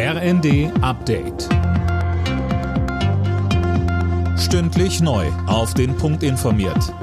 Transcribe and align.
RND 0.00 0.70
Update. 0.80 1.48
Stündlich 4.38 5.00
neu. 5.00 5.26
Auf 5.48 5.74
den 5.74 5.96
Punkt 5.96 6.22
informiert. 6.22 6.94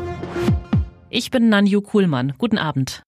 Ich 1.09 1.29
bin 1.29 1.49
Nanju 1.49 1.81
Kuhlmann. 1.81 2.35
Guten 2.37 2.57
Abend. 2.57 3.03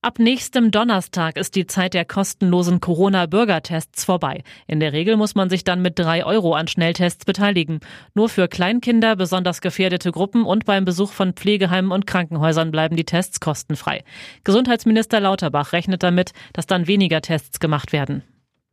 Ab 0.00 0.18
nächstem 0.18 0.70
Donnerstag 0.70 1.36
ist 1.36 1.54
die 1.54 1.66
Zeit 1.66 1.92
der 1.92 2.06
kostenlosen 2.06 2.80
Corona-Bürgertests 2.80 4.06
vorbei. 4.06 4.42
In 4.66 4.80
der 4.80 4.94
Regel 4.94 5.18
muss 5.18 5.34
man 5.34 5.50
sich 5.50 5.64
dann 5.64 5.82
mit 5.82 5.98
drei 5.98 6.24
Euro 6.24 6.54
an 6.54 6.66
Schnelltests 6.66 7.26
beteiligen. 7.26 7.80
Nur 8.14 8.30
für 8.30 8.48
Kleinkinder, 8.48 9.16
besonders 9.16 9.60
gefährdete 9.60 10.12
Gruppen 10.12 10.46
und 10.46 10.64
beim 10.64 10.86
Besuch 10.86 11.12
von 11.12 11.34
Pflegeheimen 11.34 11.92
und 11.92 12.06
Krankenhäusern 12.06 12.70
bleiben 12.70 12.96
die 12.96 13.04
Tests 13.04 13.38
kostenfrei. 13.38 14.02
Gesundheitsminister 14.44 15.20
Lauterbach 15.20 15.74
rechnet 15.74 16.02
damit, 16.02 16.32
dass 16.54 16.66
dann 16.66 16.86
weniger 16.86 17.20
Tests 17.20 17.60
gemacht 17.60 17.92
werden 17.92 18.22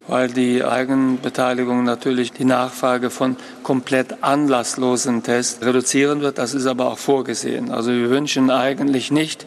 weil 0.08 0.30
die 0.30 0.64
Eigenbeteiligung 0.64 1.84
natürlich 1.84 2.32
die 2.32 2.46
Nachfrage 2.46 3.10
von 3.10 3.38
komplett 3.64 4.24
anlasslosen 4.24 5.24
Tests 5.24 5.64
reduzieren 5.64 6.22
wird. 6.22 6.38
Das 6.38 6.54
ist 6.54 6.66
aber 6.66 6.88
auch 6.88 6.98
vorgesehen. 6.98 7.72
Also 7.72 7.92
wir 7.92 8.10
wünschen 8.10 8.50
eigentlich 8.50 9.12
nicht 9.12 9.46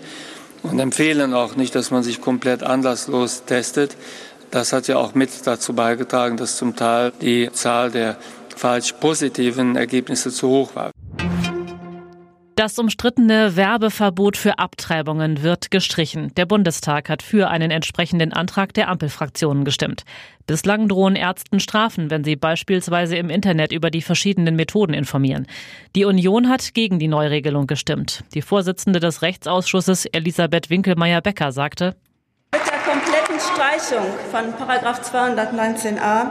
und 0.63 0.79
empfehlen 0.79 1.35
auch 1.35 1.57
nicht, 1.57 1.75
dass 1.75 1.91
man 1.91 2.03
sich 2.03 2.21
komplett 2.21 2.63
anlasslos 2.63 3.45
testet. 3.45 3.97
Das 4.51 4.73
hat 4.73 4.87
ja 4.87 4.97
auch 4.97 5.15
mit 5.15 5.31
dazu 5.45 5.75
beigetragen, 5.75 6.37
dass 6.37 6.57
zum 6.57 6.77
Teil 6.77 7.13
die 7.21 7.51
Zahl 7.53 7.91
der 7.91 8.17
falsch 8.57 8.93
positiven 8.93 9.77
Ergebnisse 9.77 10.31
zu 10.31 10.49
hoch 10.49 10.77
war. 10.77 10.91
Das 12.57 12.79
umstrittene 12.79 13.57
Werbeverbot 13.57 14.37
für 14.37 14.61
Abtreibungen 14.61 15.43
wird 15.43 15.73
gestrichen. 15.73 16.33
Der 16.37 16.47
Bundestag 16.47 17.09
hat 17.09 17.21
für 17.21 17.49
einen 17.49 17.73
entsprechenden 17.73 18.33
Antrag 18.33 18.73
der 18.75 18.89
Ampelfraktionen 18.89 19.65
gestimmt. 19.65 20.05
Bislang 20.47 20.87
drohen 20.87 21.17
Ärzten 21.17 21.59
Strafen, 21.59 22.11
wenn 22.11 22.23
sie 22.23 22.37
beispielsweise 22.37 23.17
im 23.17 23.29
Internet 23.29 23.73
über 23.73 23.91
die 23.91 24.03
verschiedenen 24.03 24.55
Methoden 24.55 24.95
informieren. 24.95 25.49
Die 25.97 26.05
Union 26.05 26.49
hat 26.49 26.75
gegen 26.75 27.01
die 27.01 27.09
Neuregelung 27.09 27.67
gestimmt. 27.67 28.23
Die 28.35 28.43
Vorsitzende 28.43 29.01
des 29.01 29.23
Rechtsausschusses 29.23 30.07
Elisabeth 30.07 30.71
Winkelmeier-Becker 30.71 31.51
sagte, 31.51 31.97
mit 32.53 32.63
der 32.71 32.79
kompletten 32.79 33.41
Streichung 33.41 34.07
von 34.31 34.55
219a 34.55 36.31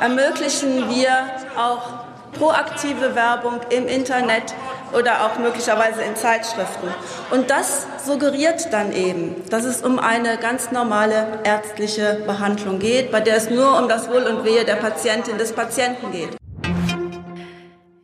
ermöglichen 0.00 0.88
wir 0.88 1.10
auch 1.56 2.06
proaktive 2.32 3.16
Werbung 3.16 3.60
im 3.70 3.88
Internet 3.88 4.54
oder 4.92 5.26
auch 5.26 5.38
möglicherweise 5.38 6.02
in 6.02 6.16
Zeitschriften. 6.16 6.88
Und 7.30 7.50
das 7.50 7.86
suggeriert 8.04 8.72
dann 8.72 8.92
eben, 8.92 9.36
dass 9.50 9.64
es 9.64 9.82
um 9.82 9.98
eine 9.98 10.36
ganz 10.38 10.70
normale 10.70 11.40
ärztliche 11.44 12.22
Behandlung 12.26 12.78
geht, 12.78 13.10
bei 13.10 13.20
der 13.20 13.36
es 13.36 13.50
nur 13.50 13.78
um 13.78 13.88
das 13.88 14.08
Wohl 14.08 14.22
und 14.22 14.44
Wehe 14.44 14.64
der 14.64 14.76
Patientin, 14.76 15.38
des 15.38 15.52
Patienten 15.52 16.12
geht. 16.12 16.38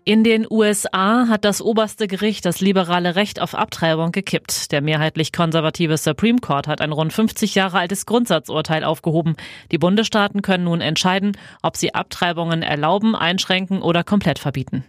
In 0.06 0.22
den 0.22 0.46
USA 0.50 1.28
hat 1.28 1.46
das 1.46 1.62
oberste 1.62 2.06
Gericht 2.06 2.44
das 2.44 2.60
liberale 2.60 3.16
Recht 3.16 3.40
auf 3.40 3.54
Abtreibung 3.54 4.12
gekippt. 4.12 4.70
Der 4.70 4.82
mehrheitlich 4.82 5.32
konservative 5.32 5.96
Supreme 5.96 6.40
Court 6.40 6.68
hat 6.68 6.82
ein 6.82 6.92
rund 6.92 7.14
50 7.14 7.54
Jahre 7.54 7.78
altes 7.78 8.04
Grundsatzurteil 8.04 8.84
aufgehoben. 8.84 9.34
Die 9.72 9.78
Bundesstaaten 9.78 10.42
können 10.42 10.64
nun 10.64 10.82
entscheiden, 10.82 11.38
ob 11.62 11.78
sie 11.78 11.94
Abtreibungen 11.94 12.60
erlauben, 12.60 13.16
einschränken 13.16 13.80
oder 13.80 14.04
komplett 14.04 14.38
verbieten. 14.38 14.84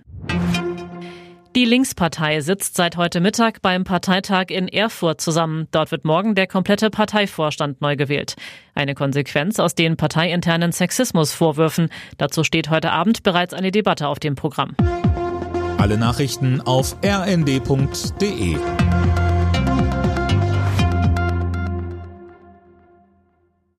Die 1.55 1.63
Linkspartei 1.63 2.41
sitzt 2.41 2.75
seit 2.75 2.97
heute 2.97 3.21
Mittag 3.21 3.61
beim 3.61 3.85
Parteitag 3.85 4.47
in 4.49 4.67
Erfurt 4.67 5.21
zusammen. 5.21 5.69
Dort 5.71 5.89
wird 5.89 6.03
morgen 6.03 6.35
der 6.35 6.47
komplette 6.47 6.89
Parteivorstand 6.89 7.79
neu 7.79 7.95
gewählt. 7.95 8.35
Eine 8.73 8.93
Konsequenz 8.93 9.57
aus 9.57 9.73
den 9.73 9.95
parteiinternen 9.95 10.73
Sexismusvorwürfen. 10.73 11.87
Dazu 12.17 12.43
steht 12.43 12.69
heute 12.69 12.91
Abend 12.91 13.23
bereits 13.23 13.53
eine 13.53 13.71
Debatte 13.71 14.09
auf 14.09 14.19
dem 14.19 14.35
Programm. 14.35 14.75
Alle 15.77 15.97
Nachrichten 15.97 16.59
auf 16.59 16.97
rnd.de 17.01 18.57